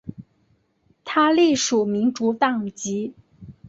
[1.05, 3.13] 他隶属民主党籍。